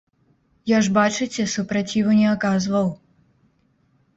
Я 0.71 0.79
ж 0.87 0.93
бачыце, 0.97 1.45
супраціву 1.57 2.17
не 2.21 2.27
аказваў. 2.33 2.87